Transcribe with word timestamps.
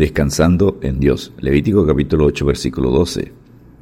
descansando 0.00 0.78
en 0.80 0.98
Dios. 0.98 1.34
Levítico 1.40 1.86
capítulo 1.86 2.24
8, 2.24 2.46
versículo 2.46 2.90
12. 2.90 3.32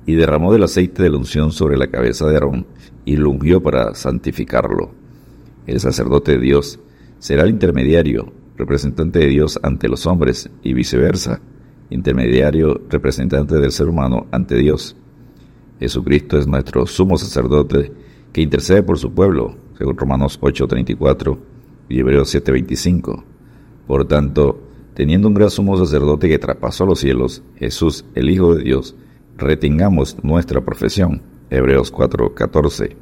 Y 0.04 0.15
derramó 0.17 0.52
del 0.52 0.64
aceite 0.64 1.04
de 1.04 1.10
la 1.10 1.17
unción 1.17 1.52
sobre 1.52 1.76
la 1.76 1.92
cabeza 1.92 2.26
de 2.26 2.34
Aarón 2.34 2.67
y 3.04 3.17
lo 3.17 3.30
ungió 3.30 3.62
para 3.62 3.95
santificarlo. 3.95 4.91
El 5.69 5.79
sacerdote 5.79 6.33
de 6.33 6.41
Dios 6.41 6.81
será 7.21 7.45
el 7.45 7.51
intermediario, 7.51 8.33
representante 8.57 9.21
de 9.21 9.29
Dios 9.29 9.61
ante 9.62 9.89
los 9.89 10.07
hombres 10.07 10.51
y 10.65 10.73
viceversa, 10.73 11.41
intermediario, 11.89 12.80
representante 12.91 13.55
del 13.55 13.71
ser 13.71 13.89
humano 13.89 14.27
ante 14.32 14.57
Dios. 14.57 14.96
Jesucristo 15.79 16.37
es 16.37 16.48
nuestro 16.48 16.85
sumo 16.87 17.16
sacerdote 17.16 17.93
que 18.32 18.43
intercede 18.43 18.82
por 18.82 18.98
su 18.98 19.12
pueblo, 19.12 19.57
según 19.79 19.96
Romanos 19.96 20.37
8:34 20.43 21.39
y 21.89 22.00
Hebreos 22.00 22.35
7:25. 22.35 23.23
Por 23.87 24.09
tanto, 24.09 24.68
teniendo 24.99 25.29
un 25.29 25.35
gran 25.35 25.49
sumo 25.49 25.77
sacerdote 25.77 26.29
que 26.29 26.41
traspasó 26.41 26.85
los 26.85 26.98
cielos, 26.98 27.45
Jesús, 27.55 28.05
el 28.16 28.30
Hijo 28.30 28.56
de 28.56 28.65
Dios, 28.65 28.97
retengamos 29.37 30.16
nuestra 30.25 30.61
profesión. 30.61 31.23
Hebreos 31.51 31.93
4:14. 31.93 32.97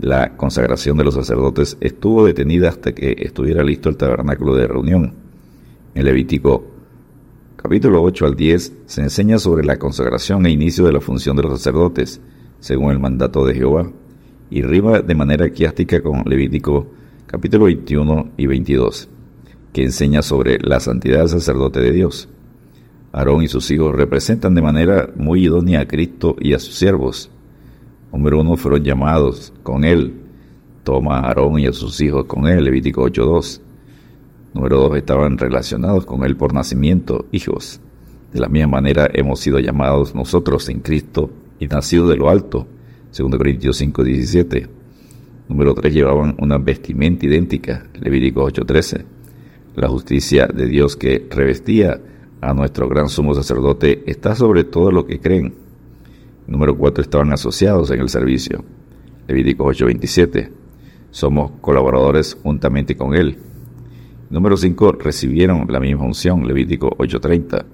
La 0.00 0.36
consagración 0.36 0.98
de 0.98 1.04
los 1.04 1.14
sacerdotes 1.14 1.78
estuvo 1.80 2.26
detenida 2.26 2.68
hasta 2.68 2.94
que 2.94 3.16
estuviera 3.20 3.64
listo 3.64 3.88
el 3.88 3.96
tabernáculo 3.96 4.54
de 4.54 4.66
reunión. 4.66 5.14
En 5.94 6.04
Levítico 6.04 6.66
capítulo 7.56 8.02
8 8.02 8.26
al 8.26 8.36
10 8.36 8.72
se 8.84 9.00
enseña 9.00 9.38
sobre 9.38 9.64
la 9.64 9.78
consagración 9.78 10.44
e 10.44 10.50
inicio 10.50 10.84
de 10.84 10.92
la 10.92 11.00
función 11.00 11.36
de 11.36 11.44
los 11.44 11.52
sacerdotes, 11.58 12.20
según 12.60 12.92
el 12.92 13.00
mandato 13.00 13.46
de 13.46 13.54
Jehová, 13.54 13.90
y 14.50 14.60
rima 14.60 15.00
de 15.00 15.14
manera 15.14 15.48
quiástica 15.48 16.02
con 16.02 16.22
Levítico 16.26 16.86
capítulo 17.26 17.64
21 17.64 18.32
y 18.36 18.46
22 18.46 19.08
que 19.74 19.82
enseña 19.82 20.22
sobre 20.22 20.58
la 20.60 20.78
santidad 20.78 21.18
del 21.18 21.28
sacerdote 21.28 21.80
de 21.80 21.90
Dios. 21.90 22.28
Aarón 23.12 23.42
y 23.42 23.48
sus 23.48 23.70
hijos 23.72 23.92
representan 23.94 24.54
de 24.54 24.62
manera 24.62 25.10
muy 25.16 25.44
idónea 25.44 25.80
a 25.80 25.88
Cristo 25.88 26.36
y 26.40 26.54
a 26.54 26.60
sus 26.60 26.76
siervos. 26.76 27.28
Número 28.12 28.40
uno 28.40 28.56
fueron 28.56 28.84
llamados 28.84 29.52
con 29.64 29.84
él. 29.84 30.14
Toma 30.84 31.18
a 31.18 31.26
Aarón 31.26 31.58
y 31.58 31.66
a 31.66 31.72
sus 31.72 32.00
hijos 32.00 32.26
con 32.26 32.46
él, 32.46 32.62
Levítico 32.64 33.04
8.2. 33.04 33.60
Número 34.54 34.76
dos 34.78 34.96
estaban 34.96 35.36
relacionados 35.38 36.06
con 36.06 36.24
él 36.24 36.36
por 36.36 36.54
nacimiento, 36.54 37.26
hijos. 37.32 37.80
De 38.32 38.38
la 38.38 38.48
misma 38.48 38.70
manera 38.80 39.10
hemos 39.12 39.40
sido 39.40 39.58
llamados 39.58 40.14
nosotros 40.14 40.68
en 40.68 40.80
Cristo 40.80 41.30
y 41.58 41.66
nacidos 41.66 42.10
de 42.10 42.16
lo 42.16 42.30
alto, 42.30 42.68
2 43.16 43.36
Corintios 43.36 43.82
5.17. 43.82 44.68
Número 45.48 45.74
tres 45.74 45.92
llevaban 45.92 46.36
una 46.38 46.58
vestimenta 46.58 47.26
idéntica, 47.26 47.88
Levítico 48.00 48.48
8.13 48.48 49.13
la 49.74 49.88
justicia 49.88 50.46
de 50.46 50.66
Dios 50.66 50.96
que 50.96 51.26
revestía 51.30 52.00
a 52.40 52.54
nuestro 52.54 52.88
gran 52.88 53.08
sumo 53.08 53.34
sacerdote 53.34 54.04
está 54.06 54.34
sobre 54.34 54.64
todo 54.64 54.90
lo 54.90 55.06
que 55.06 55.18
creen. 55.18 55.54
Número 56.46 56.76
4. 56.76 57.02
Estaban 57.02 57.32
asociados 57.32 57.90
en 57.90 58.00
el 58.00 58.08
servicio. 58.08 58.64
Levítico 59.26 59.64
8:27. 59.64 60.50
Somos 61.10 61.52
colaboradores 61.60 62.36
juntamente 62.42 62.96
con 62.96 63.14
él. 63.14 63.38
Número 64.30 64.56
5. 64.56 64.92
Recibieron 64.92 65.66
la 65.68 65.80
misma 65.80 66.04
unción. 66.04 66.46
Levítico 66.46 66.90
8:30. 66.98 67.64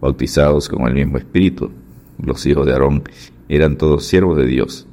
Bautizados 0.00 0.68
con 0.68 0.86
el 0.88 0.94
mismo 0.94 1.18
espíritu. 1.18 1.70
Los 2.18 2.44
hijos 2.46 2.66
de 2.66 2.72
Aarón 2.72 3.04
eran 3.48 3.76
todos 3.76 4.04
siervos 4.06 4.36
de 4.36 4.46
Dios. 4.46 4.86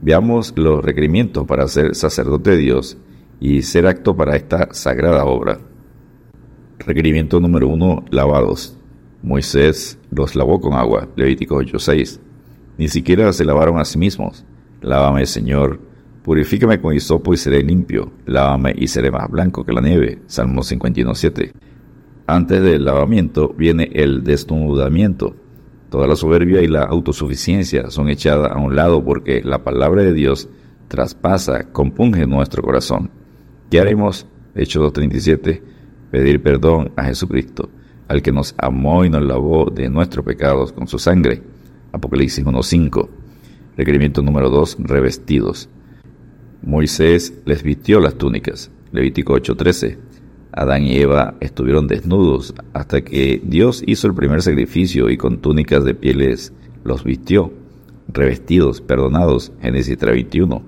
Veamos 0.00 0.52
los 0.56 0.84
requerimientos 0.84 1.46
para 1.46 1.66
ser 1.68 1.94
sacerdote 1.94 2.50
de 2.50 2.56
Dios 2.56 2.96
y 3.40 3.62
ser 3.62 3.86
acto 3.86 4.16
para 4.16 4.36
esta 4.36 4.72
sagrada 4.72 5.24
obra. 5.24 5.58
Requerimiento 6.86 7.38
número 7.38 7.68
uno, 7.68 8.04
lavados. 8.10 8.76
Moisés 9.22 9.98
los 10.10 10.34
lavó 10.34 10.60
con 10.60 10.74
agua, 10.74 11.08
Levítico 11.14 11.56
8:6. 11.56 12.18
Ni 12.76 12.88
siquiera 12.88 13.32
se 13.32 13.44
lavaron 13.44 13.78
a 13.78 13.84
sí 13.84 13.98
mismos. 13.98 14.44
Lávame, 14.80 15.24
Señor, 15.26 15.78
purifícame 16.24 16.80
con 16.80 16.92
hisopo 16.92 17.32
y 17.32 17.36
seré 17.36 17.62
limpio. 17.62 18.12
Lávame 18.26 18.74
y 18.76 18.88
seré 18.88 19.12
más 19.12 19.30
blanco 19.30 19.64
que 19.64 19.72
la 19.72 19.80
nieve, 19.80 20.22
Salmo 20.26 20.62
51:7. 20.62 21.52
Antes 22.26 22.62
del 22.62 22.84
lavamiento 22.84 23.54
viene 23.56 23.88
el 23.92 24.24
desnudamiento. 24.24 25.36
Toda 25.88 26.08
la 26.08 26.16
soberbia 26.16 26.62
y 26.62 26.66
la 26.66 26.82
autosuficiencia 26.82 27.90
son 27.90 28.08
echadas 28.08 28.50
a 28.50 28.58
un 28.58 28.74
lado 28.74 29.04
porque 29.04 29.40
la 29.44 29.62
palabra 29.62 30.02
de 30.02 30.14
Dios 30.14 30.48
traspasa, 30.88 31.70
compunge 31.70 32.26
nuestro 32.26 32.60
corazón. 32.62 33.10
¿Qué 33.70 33.78
haremos? 33.78 34.26
Hechos 34.54 34.92
2.37 34.92 35.62
pedir 36.12 36.42
perdón 36.42 36.92
a 36.94 37.04
Jesucristo, 37.04 37.70
al 38.06 38.20
que 38.20 38.30
nos 38.30 38.54
amó 38.58 39.04
y 39.04 39.10
nos 39.10 39.22
lavó 39.22 39.70
de 39.70 39.88
nuestros 39.88 40.24
pecados 40.24 40.70
con 40.70 40.86
su 40.86 40.98
sangre. 40.98 41.42
Apocalipsis 41.90 42.44
1.5. 42.44 43.08
Requerimiento 43.78 44.20
número 44.20 44.50
2. 44.50 44.76
Revestidos. 44.80 45.70
Moisés 46.60 47.32
les 47.46 47.62
vistió 47.62 47.98
las 47.98 48.16
túnicas. 48.16 48.70
Levítico 48.92 49.34
8.13. 49.34 49.96
Adán 50.52 50.84
y 50.84 50.98
Eva 50.98 51.34
estuvieron 51.40 51.88
desnudos 51.88 52.54
hasta 52.74 53.00
que 53.00 53.40
Dios 53.42 53.82
hizo 53.86 54.06
el 54.06 54.14
primer 54.14 54.42
sacrificio 54.42 55.08
y 55.08 55.16
con 55.16 55.38
túnicas 55.38 55.82
de 55.82 55.94
pieles 55.94 56.52
los 56.84 57.04
vistió. 57.04 57.54
Revestidos, 58.08 58.82
perdonados. 58.82 59.52
Génesis 59.62 59.98
3.21. 59.98 60.60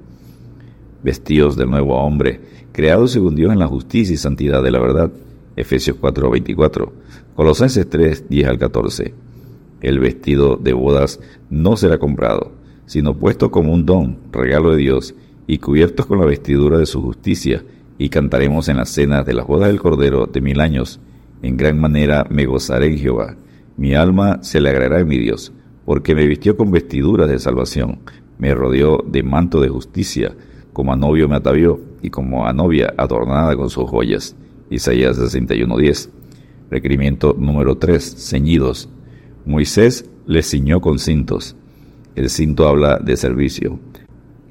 Vestidos 1.02 1.56
del 1.58 1.68
nuevo 1.68 1.98
hombre, 1.98 2.40
creados 2.72 3.12
según 3.12 3.36
Dios 3.36 3.52
en 3.52 3.58
la 3.58 3.66
justicia 3.66 4.14
y 4.14 4.16
santidad 4.16 4.62
de 4.62 4.70
la 4.70 4.80
verdad. 4.80 5.12
Efesios 5.56 5.96
4:24, 6.00 6.92
Colosenses 7.36 7.88
3, 7.88 8.28
10 8.28 8.48
al 8.48 8.58
14. 8.58 9.14
El 9.80 10.00
vestido 10.00 10.56
de 10.56 10.72
bodas 10.72 11.20
no 11.50 11.76
será 11.76 11.98
comprado, 11.98 12.52
sino 12.86 13.16
puesto 13.16 13.50
como 13.50 13.72
un 13.72 13.86
don, 13.86 14.18
regalo 14.32 14.72
de 14.72 14.78
Dios, 14.78 15.14
y 15.46 15.58
cubiertos 15.58 16.06
con 16.06 16.18
la 16.18 16.24
vestidura 16.24 16.78
de 16.78 16.86
su 16.86 17.02
justicia, 17.02 17.62
y 17.98 18.08
cantaremos 18.08 18.68
en 18.68 18.78
las 18.78 18.90
cenas 18.90 19.24
de 19.26 19.34
las 19.34 19.46
bodas 19.46 19.68
del 19.68 19.80
Cordero 19.80 20.26
de 20.26 20.40
mil 20.40 20.60
años. 20.60 21.00
En 21.42 21.56
gran 21.56 21.78
manera 21.78 22.26
me 22.30 22.46
gozaré 22.46 22.86
en 22.86 22.98
Jehová. 22.98 23.36
Mi 23.76 23.94
alma 23.94 24.42
se 24.42 24.58
alegrará 24.58 25.00
en 25.00 25.08
mi 25.08 25.18
Dios, 25.18 25.52
porque 25.84 26.14
me 26.14 26.26
vistió 26.26 26.56
con 26.56 26.70
vestiduras 26.70 27.28
de 27.28 27.38
salvación, 27.38 28.00
me 28.38 28.54
rodeó 28.54 29.04
de 29.06 29.22
manto 29.22 29.60
de 29.60 29.68
justicia, 29.68 30.34
como 30.72 30.92
a 30.92 30.96
novio 30.96 31.28
me 31.28 31.36
atavió, 31.36 31.78
y 32.02 32.10
como 32.10 32.46
a 32.46 32.52
novia 32.52 32.92
adornada 32.96 33.54
con 33.56 33.70
sus 33.70 33.88
joyas 33.88 34.34
Isaías 34.70 35.18
61.10. 35.18 36.10
Requerimiento 36.70 37.36
número 37.38 37.76
3. 37.76 38.16
Ceñidos. 38.18 38.88
Moisés 39.44 40.08
les 40.26 40.48
ciñó 40.48 40.80
con 40.80 40.98
cintos. 40.98 41.56
El 42.14 42.30
cinto 42.30 42.66
habla 42.66 42.98
de 42.98 43.16
servicio. 43.16 43.78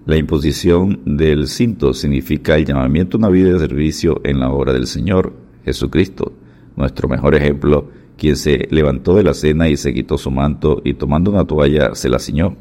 La 0.06 0.18
imposición 0.18 1.02
del 1.06 1.48
cinto 1.48 1.94
significa 1.94 2.58
el 2.58 2.66
llamamiento 2.66 3.18
a 3.18 3.20
una 3.20 3.30
vida 3.30 3.54
de 3.54 3.60
servicio 3.60 4.20
en 4.26 4.40
la 4.40 4.52
obra 4.52 4.74
del 4.74 4.86
Señor, 4.86 5.34
Jesucristo, 5.64 6.34
nuestro 6.76 7.08
mejor 7.08 7.36
ejemplo, 7.36 7.90
quien 8.18 8.36
se 8.36 8.68
levantó 8.70 9.16
de 9.16 9.24
la 9.24 9.34
cena 9.34 9.70
y 9.70 9.78
se 9.78 9.94
quitó 9.94 10.18
su 10.18 10.30
manto 10.30 10.82
y 10.84 10.96
tomando 10.96 11.32
una 11.32 11.46
toalla 11.46 11.96
se 11.96 12.10
la 12.10 12.20
ciñó. 12.20 12.58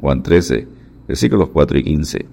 Juan 0.00 0.22
13, 0.22 0.66
versículos 1.06 1.50
4 1.50 1.78
y 1.78 1.84
15. 1.84 2.26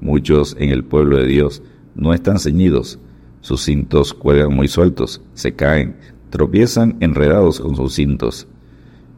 Muchos 0.00 0.56
en 0.58 0.70
el 0.70 0.84
pueblo 0.84 1.18
de 1.18 1.26
Dios 1.26 1.62
no 1.94 2.14
están 2.14 2.38
ceñidos, 2.38 2.98
sus 3.40 3.62
cintos 3.62 4.14
cuelgan 4.14 4.54
muy 4.54 4.68
sueltos, 4.68 5.22
se 5.34 5.54
caen, 5.54 5.96
tropiezan 6.30 6.96
enredados 7.00 7.60
con 7.60 7.76
sus 7.76 7.94
cintos. 7.94 8.46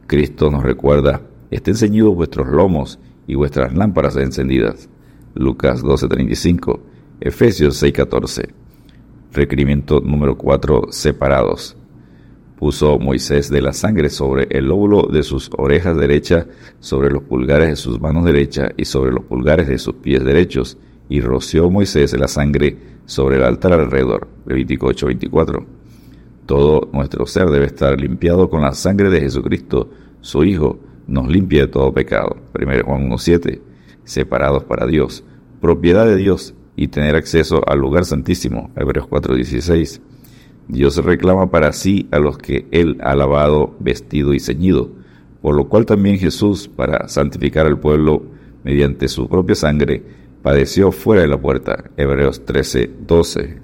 Cristo 0.07 0.51
nos 0.51 0.63
recuerda, 0.63 1.21
estén 1.49 1.75
ceñidos 1.75 2.15
vuestros 2.15 2.47
lomos 2.47 2.99
y 3.27 3.35
vuestras 3.35 3.73
lámparas 3.73 4.15
encendidas. 4.17 4.89
Lucas 5.33 5.83
12:35, 5.83 6.79
Efesios 7.19 7.81
6:14. 7.81 8.49
Requerimiento 9.31 10.01
número 10.01 10.37
4, 10.37 10.87
separados. 10.89 11.77
Puso 12.57 12.99
Moisés 12.99 13.49
de 13.49 13.61
la 13.61 13.73
sangre 13.73 14.09
sobre 14.09 14.47
el 14.51 14.65
lóbulo 14.65 15.07
de 15.07 15.23
sus 15.23 15.49
orejas 15.57 15.97
derecha, 15.97 16.45
sobre 16.79 17.09
los 17.09 17.23
pulgares 17.23 17.69
de 17.69 17.75
sus 17.75 17.99
manos 17.99 18.25
derecha 18.25 18.69
y 18.77 18.85
sobre 18.85 19.11
los 19.11 19.23
pulgares 19.23 19.67
de 19.67 19.79
sus 19.79 19.95
pies 19.95 20.23
derechos, 20.23 20.77
y 21.11 21.19
roció 21.19 21.69
Moisés 21.69 22.17
la 22.17 22.29
sangre 22.29 22.77
sobre 23.05 23.35
el 23.35 23.43
altar 23.43 23.73
alrededor. 23.73 24.29
Levítico 24.45 24.87
8:24. 24.87 25.65
Todo 26.45 26.89
nuestro 26.93 27.25
ser 27.25 27.49
debe 27.49 27.65
estar 27.65 27.99
limpiado 27.99 28.49
con 28.49 28.61
la 28.61 28.71
sangre 28.71 29.09
de 29.09 29.19
Jesucristo, 29.19 29.89
su 30.21 30.45
Hijo, 30.45 30.79
nos 31.07 31.27
limpia 31.27 31.63
de 31.63 31.67
todo 31.67 31.93
pecado. 31.93 32.37
1 32.53 32.85
Juan 32.85 33.09
1:7. 33.09 33.61
Separados 34.05 34.63
para 34.63 34.87
Dios, 34.87 35.25
propiedad 35.59 36.05
de 36.05 36.15
Dios 36.15 36.55
y 36.77 36.87
tener 36.87 37.17
acceso 37.17 37.61
al 37.67 37.79
lugar 37.79 38.05
santísimo. 38.05 38.71
Hebreos 38.77 39.07
4:16. 39.09 40.01
Dios 40.69 40.95
reclama 41.03 41.51
para 41.51 41.73
sí 41.73 42.07
a 42.11 42.19
los 42.19 42.37
que 42.37 42.67
Él 42.71 42.97
ha 43.03 43.15
lavado, 43.15 43.75
vestido 43.81 44.33
y 44.33 44.39
ceñido, 44.39 44.91
por 45.41 45.55
lo 45.55 45.67
cual 45.67 45.85
también 45.85 46.17
Jesús, 46.17 46.69
para 46.69 47.09
santificar 47.09 47.65
al 47.65 47.81
pueblo 47.81 48.23
mediante 48.63 49.09
su 49.09 49.27
propia 49.27 49.55
sangre, 49.55 50.21
padeció 50.41 50.91
fuera 50.91 51.21
de 51.21 51.27
la 51.27 51.39
puerta. 51.39 51.83
Hebreos 51.97 52.45
13, 52.45 52.89
12. 53.07 53.59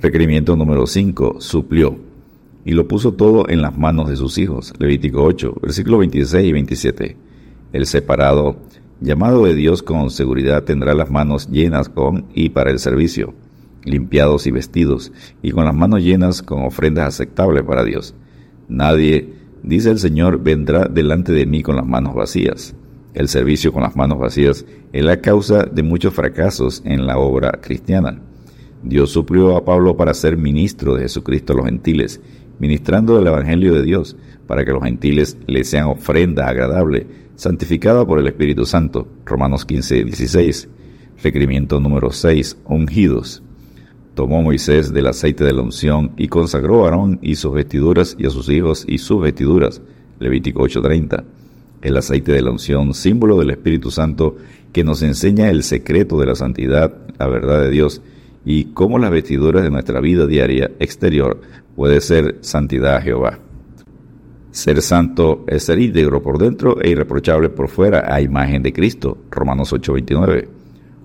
Requerimiento 0.00 0.56
número 0.56 0.86
5. 0.86 1.40
Suplió. 1.40 2.10
y 2.62 2.72
lo 2.72 2.86
puso 2.86 3.14
todo 3.14 3.48
en 3.48 3.62
las 3.62 3.76
manos 3.76 4.08
de 4.10 4.16
sus 4.16 4.36
hijos. 4.36 4.74
Levítico 4.78 5.22
8, 5.24 5.56
versículos 5.62 6.00
26 6.00 6.46
y 6.46 6.52
27. 6.52 7.16
El 7.72 7.86
separado, 7.86 8.56
llamado 9.00 9.44
de 9.44 9.54
Dios 9.54 9.82
con 9.82 10.10
seguridad, 10.10 10.64
tendrá 10.64 10.92
las 10.92 11.10
manos 11.10 11.48
llenas 11.48 11.88
con 11.88 12.26
y 12.34 12.50
para 12.50 12.70
el 12.70 12.78
servicio, 12.78 13.32
limpiados 13.84 14.46
y 14.46 14.50
vestidos, 14.50 15.10
y 15.42 15.52
con 15.52 15.64
las 15.64 15.74
manos 15.74 16.02
llenas 16.02 16.42
con 16.42 16.62
ofrendas 16.62 17.08
aceptables 17.08 17.62
para 17.64 17.82
Dios. 17.82 18.14
Nadie, 18.68 19.32
dice 19.62 19.90
el 19.90 19.98
Señor, 19.98 20.42
vendrá 20.42 20.84
delante 20.84 21.32
de 21.32 21.46
mí 21.46 21.62
con 21.62 21.76
las 21.76 21.86
manos 21.86 22.14
vacías. 22.14 22.74
El 23.12 23.28
servicio 23.28 23.72
con 23.72 23.82
las 23.82 23.96
manos 23.96 24.18
vacías 24.18 24.64
es 24.92 25.04
la 25.04 25.20
causa 25.20 25.64
de 25.64 25.82
muchos 25.82 26.14
fracasos 26.14 26.82
en 26.84 27.06
la 27.06 27.18
obra 27.18 27.58
cristiana. 27.60 28.20
Dios 28.82 29.10
suplió 29.10 29.56
a 29.56 29.64
Pablo 29.64 29.96
para 29.96 30.14
ser 30.14 30.36
ministro 30.36 30.94
de 30.94 31.02
Jesucristo 31.02 31.52
a 31.52 31.56
los 31.56 31.66
gentiles, 31.66 32.20
ministrando 32.60 33.18
el 33.18 33.26
Evangelio 33.26 33.74
de 33.74 33.82
Dios, 33.82 34.16
para 34.46 34.64
que 34.64 34.72
los 34.72 34.82
gentiles 34.82 35.36
le 35.46 35.64
sean 35.64 35.86
ofrenda 35.86 36.48
agradable, 36.48 37.06
santificada 37.34 38.06
por 38.06 38.20
el 38.20 38.26
Espíritu 38.28 38.64
Santo. 38.64 39.08
Romanos 39.24 39.64
15, 39.64 40.04
16. 40.04 40.68
Requerimiento 41.22 41.80
número 41.80 42.12
6. 42.12 42.58
Ungidos. 42.66 43.42
Tomó 44.14 44.42
Moisés 44.42 44.92
del 44.92 45.06
aceite 45.08 45.44
de 45.44 45.52
la 45.52 45.62
unción 45.62 46.12
y 46.16 46.28
consagró 46.28 46.82
a 46.82 46.86
Aarón 46.86 47.18
y 47.22 47.34
sus 47.34 47.52
vestiduras 47.52 48.16
y 48.18 48.26
a 48.26 48.30
sus 48.30 48.48
hijos 48.48 48.84
y 48.86 48.98
sus 48.98 49.20
vestiduras. 49.20 49.82
Levítico 50.18 50.62
8:30. 50.62 51.24
El 51.82 51.96
aceite 51.96 52.32
de 52.32 52.42
la 52.42 52.50
unción, 52.50 52.94
símbolo 52.94 53.38
del 53.38 53.50
Espíritu 53.50 53.90
Santo, 53.90 54.36
que 54.72 54.84
nos 54.84 55.02
enseña 55.02 55.50
el 55.50 55.62
secreto 55.62 56.18
de 56.18 56.26
la 56.26 56.34
santidad, 56.34 56.94
la 57.18 57.26
verdad 57.26 57.62
de 57.62 57.70
Dios, 57.70 58.02
y 58.44 58.66
cómo 58.66 58.98
las 58.98 59.10
vestiduras 59.10 59.62
de 59.62 59.70
nuestra 59.70 60.00
vida 60.00 60.26
diaria 60.26 60.70
exterior 60.78 61.40
puede 61.76 62.00
ser 62.00 62.38
santidad 62.40 62.96
a 62.96 63.00
Jehová. 63.00 63.38
Ser 64.50 64.82
santo 64.82 65.44
es 65.46 65.62
ser 65.64 65.78
íntegro 65.78 66.22
por 66.22 66.38
dentro 66.38 66.80
e 66.82 66.90
irreprochable 66.90 67.50
por 67.50 67.68
fuera 67.68 68.12
a 68.12 68.20
imagen 68.20 68.62
de 68.62 68.72
Cristo. 68.72 69.18
Romanos 69.30 69.72
8:29. 69.72 70.48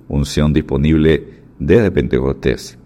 Unción 0.07 0.51
disponible 0.51 1.23
desde 1.59 1.91
Pentecostés. 1.91 2.77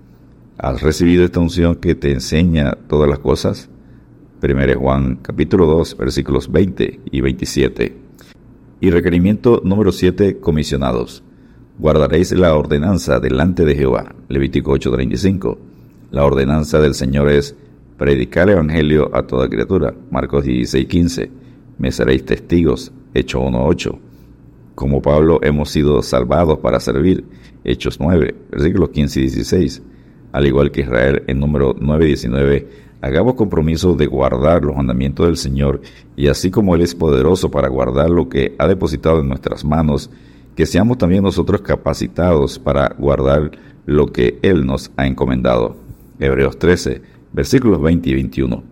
¿Has 0.57 0.81
recibido 0.81 1.23
esta 1.23 1.39
unción 1.39 1.75
que 1.75 1.95
te 1.95 2.11
enseña 2.11 2.73
todas 2.87 3.09
las 3.09 3.19
cosas? 3.19 3.69
1 4.41 4.79
Juan 4.79 5.17
capítulo 5.21 5.65
2 5.65 5.97
versículos 5.97 6.49
20 6.49 7.01
y 7.11 7.21
27. 7.21 7.97
Y 8.79 8.89
requerimiento 8.89 9.61
número 9.65 9.91
7, 9.91 10.39
comisionados. 10.39 11.23
Guardaréis 11.77 12.31
la 12.31 12.55
ordenanza 12.55 13.19
delante 13.19 13.65
de 13.65 13.75
Jehová. 13.75 14.15
Levítico 14.29 14.71
8:35. 14.71 15.57
La 16.11 16.23
ordenanza 16.23 16.79
del 16.79 16.93
Señor 16.93 17.29
es 17.29 17.53
predicar 17.97 18.47
el 18.47 18.55
Evangelio 18.55 19.13
a 19.13 19.27
toda 19.27 19.49
criatura. 19.49 19.93
Marcos 20.09 20.45
16:15. 20.45 21.29
Me 21.77 21.91
seréis 21.91 22.23
testigos. 22.23 22.93
Hechos 23.13 23.41
1:8. 23.41 23.99
Como 24.73 25.01
Pablo 25.01 25.39
hemos 25.43 25.69
sido 25.69 26.01
salvados 26.01 26.59
para 26.59 26.79
servir. 26.79 27.25
Hechos 27.65 27.99
9, 27.99 28.33
versículos 28.51 28.89
15 28.91 29.19
y 29.19 29.23
16 29.23 29.81
al 30.31 30.45
igual 30.45 30.71
que 30.71 30.81
Israel 30.81 31.23
en 31.27 31.39
número 31.39 31.75
9.19, 31.75 32.65
hagamos 33.01 33.35
compromiso 33.35 33.95
de 33.95 34.05
guardar 34.05 34.63
los 34.63 34.75
mandamientos 34.75 35.25
del 35.25 35.37
Señor 35.37 35.81
y 36.15 36.27
así 36.27 36.51
como 36.51 36.75
Él 36.75 36.81
es 36.81 36.95
poderoso 36.95 37.49
para 37.49 37.69
guardar 37.69 38.09
lo 38.09 38.29
que 38.29 38.55
ha 38.57 38.67
depositado 38.67 39.21
en 39.21 39.29
nuestras 39.29 39.63
manos, 39.63 40.09
que 40.55 40.65
seamos 40.65 40.97
también 40.97 41.23
nosotros 41.23 41.61
capacitados 41.61 42.59
para 42.59 42.95
guardar 42.97 43.51
lo 43.85 44.07
que 44.07 44.39
Él 44.41 44.65
nos 44.65 44.91
ha 44.97 45.07
encomendado. 45.07 45.77
Hebreos 46.19 46.59
13, 46.59 47.01
versículos 47.31 47.81
20 47.81 48.09
y 48.09 48.13
21. 48.13 48.63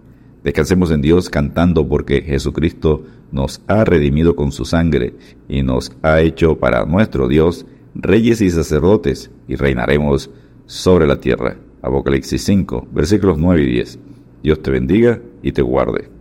Descansemos 0.44 0.92
en 0.92 1.02
Dios 1.02 1.30
cantando 1.30 1.88
porque 1.88 2.22
Jesucristo 2.22 3.04
nos 3.32 3.62
ha 3.68 3.84
redimido 3.84 4.36
con 4.36 4.52
su 4.52 4.66
sangre 4.66 5.14
y 5.50 5.64
nos 5.64 5.92
ha 6.02 6.22
hecho 6.22 6.58
para 6.58 6.86
nuestro 6.86 7.28
Dios 7.28 7.66
reyes 7.96 8.42
y 8.42 8.50
sacerdotes 8.52 9.32
y 9.48 9.56
reinaremos 9.56 10.30
sobre 10.68 11.08
la 11.08 11.20
tierra. 11.20 11.58
Apocalipsis 11.82 12.44
5, 12.44 12.88
versículos 12.92 13.40
9 13.40 13.62
y 13.64 13.66
10. 13.66 14.00
Dios 14.44 14.62
te 14.62 14.72
bendiga 14.72 15.20
y 15.42 15.52
te 15.52 15.62
guarde. 15.64 16.17